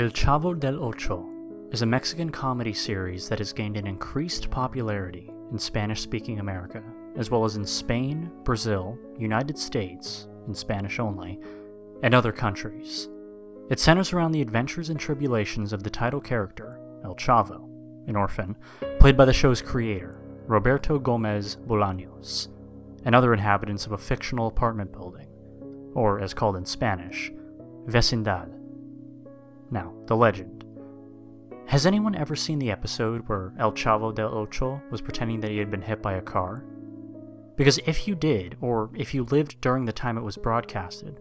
[0.00, 1.28] El Chavo del Ocho
[1.72, 6.82] is a Mexican comedy series that has gained an increased popularity in Spanish speaking America,
[7.18, 11.38] as well as in Spain, Brazil, United States, in Spanish only,
[12.02, 13.10] and other countries.
[13.68, 17.68] It centers around the adventures and tribulations of the title character, El Chavo,
[18.08, 18.56] an orphan,
[19.00, 22.48] played by the show's creator, Roberto Gomez Bolaños,
[23.04, 25.28] and other inhabitants of a fictional apartment building,
[25.92, 27.30] or as called in Spanish,
[27.86, 28.59] vecindad.
[29.70, 30.64] Now, the legend.
[31.66, 35.58] Has anyone ever seen the episode where El Chavo del Ocho was pretending that he
[35.58, 36.64] had been hit by a car?
[37.56, 41.20] Because if you did, or if you lived during the time it was broadcasted,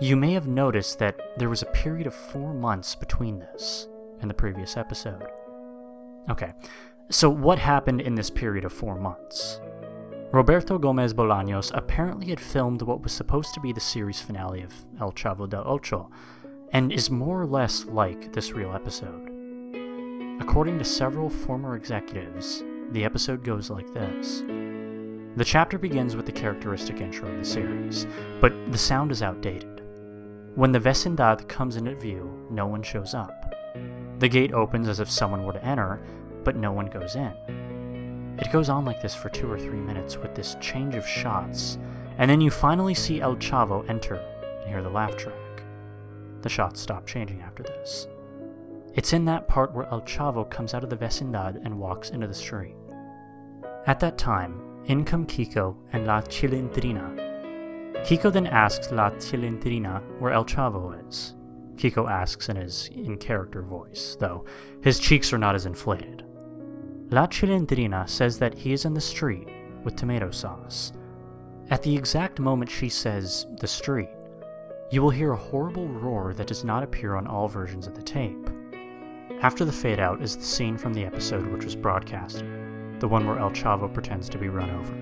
[0.00, 3.88] you may have noticed that there was a period of four months between this
[4.20, 5.26] and the previous episode.
[6.28, 6.52] Okay,
[7.08, 9.60] so what happened in this period of four months?
[10.32, 14.74] Roberto Gomez Bolaños apparently had filmed what was supposed to be the series finale of
[15.00, 16.10] El Chavo del Ocho,
[16.76, 19.30] and is more or less like this real episode.
[20.42, 24.42] According to several former executives, the episode goes like this.
[25.36, 28.06] The chapter begins with the characteristic intro of the series,
[28.42, 29.80] but the sound is outdated.
[30.54, 33.54] When the vecindad comes into view, no one shows up.
[34.18, 36.02] The gate opens as if someone were to enter,
[36.44, 38.36] but no one goes in.
[38.38, 41.78] It goes on like this for two or three minutes with this change of shots,
[42.18, 45.45] and then you finally see El Chavo enter and hear the laugh track.
[46.46, 48.06] The shots stop changing after this.
[48.94, 52.28] It's in that part where El Chavo comes out of the vecindad and walks into
[52.28, 52.76] the street.
[53.88, 57.16] At that time, in come Kiko and La Chilindrina,
[58.06, 61.34] Kiko then asks La Chilindrina where El Chavo is.
[61.74, 64.44] Kiko asks in his in character voice, though
[64.84, 66.22] his cheeks are not as inflated.
[67.10, 69.48] La Chilindrina says that he is in the street
[69.82, 70.92] with tomato sauce.
[71.70, 74.10] At the exact moment she says the street,
[74.90, 78.02] you will hear a horrible roar that does not appear on all versions of the
[78.02, 78.48] tape.
[79.42, 82.44] After the fade out is the scene from the episode which was broadcast,
[83.00, 84.94] the one where El Chavo pretends to be run over,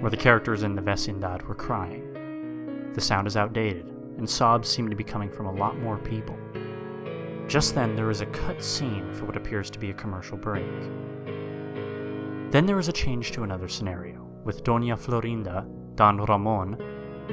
[0.00, 2.92] where the characters in the vecindad were crying.
[2.92, 3.86] The sound is outdated,
[4.18, 6.36] and sobs seem to be coming from a lot more people.
[7.46, 10.66] Just then, there is a cut scene for what appears to be a commercial break.
[12.50, 16.76] Then there is a change to another scenario, with Doña Florinda, Don Ramon,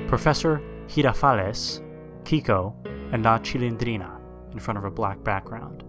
[0.07, 1.81] Professor Girafales,
[2.27, 2.73] Kiko,
[3.13, 4.19] and La Chilindrina
[4.51, 5.85] in front of a black background.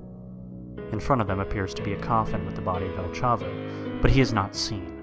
[0.92, 4.00] In front of them appears to be a coffin with the body of El Chavo,
[4.00, 4.94] but he is not seen.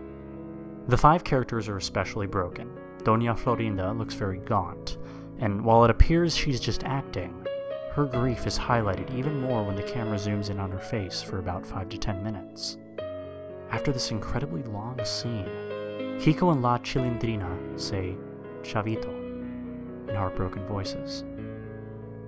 [0.87, 2.69] The five characters are especially broken,
[3.03, 4.97] Doña Florinda looks very gaunt,
[5.39, 7.45] and while it appears she's just acting,
[7.91, 11.39] her grief is highlighted even more when the camera zooms in on her face for
[11.39, 12.77] about 5 to 10 minutes.
[13.71, 15.49] After this incredibly long scene,
[16.17, 18.15] Kiko and La Chilindrina say
[18.61, 19.24] Chavito
[20.07, 21.23] in heartbroken voices.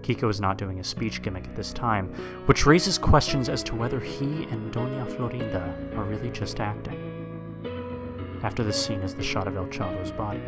[0.01, 2.07] Kiko is not doing a speech gimmick at this time,
[2.45, 7.03] which raises questions as to whether he and Doña Florinda are really just acting.
[8.43, 10.41] After this scene is the shot of El Chavo's body.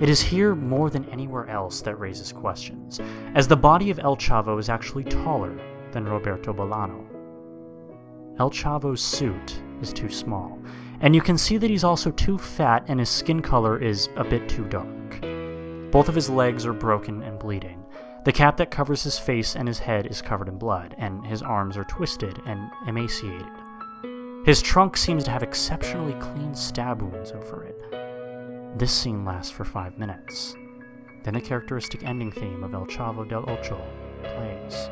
[0.00, 3.00] It is here more than anywhere else that raises questions,
[3.34, 5.58] as the body of El Chavo is actually taller
[5.92, 7.06] than Roberto Bolano.
[8.38, 10.58] El Chavo's suit is too small,
[11.00, 14.24] and you can see that he's also too fat and his skin color is a
[14.24, 14.95] bit too dark.
[15.96, 17.82] Both of his legs are broken and bleeding.
[18.26, 21.40] The cap that covers his face and his head is covered in blood, and his
[21.40, 23.46] arms are twisted and emaciated.
[24.44, 29.64] His trunk seems to have exceptionally clean stab wounds over it, this scene lasts for
[29.64, 30.54] five minutes.
[31.24, 33.82] Then the characteristic ending theme of El Chavo del Ocho
[34.22, 34.90] plays.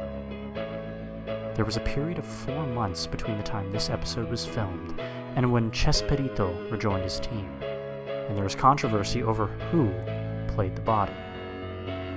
[1.54, 4.98] There was a period of four months between the time this episode was filmed
[5.36, 9.92] and when Chespirito rejoined his team, and there was controversy over who
[10.44, 11.14] played the body.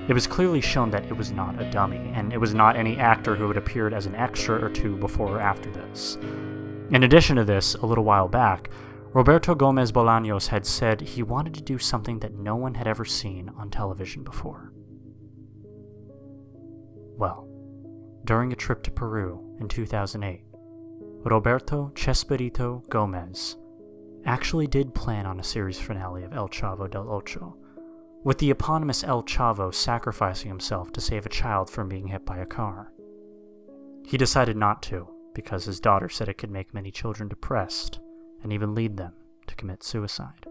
[0.08, 2.98] It was clearly shown that it was not a dummy, and it was not any
[2.98, 6.18] actor who had appeared as an extra or two before or after this.
[6.92, 8.70] In addition to this, a little while back,
[9.14, 13.04] Roberto Gomez Bolaños had said he wanted to do something that no one had ever
[13.04, 14.72] seen on television before.
[17.18, 17.48] Well,
[18.24, 20.44] during a trip to Peru in 2008,
[21.24, 23.58] Roberto Chespirito Gomez
[24.26, 27.58] actually did plan on a series finale of El Chavo del Ocho,
[28.28, 32.40] with the eponymous El Chavo sacrificing himself to save a child from being hit by
[32.40, 32.92] a car.
[34.06, 38.02] He decided not to, because his daughter said it could make many children depressed
[38.44, 39.14] and even lead them
[39.46, 40.46] to commit suicide.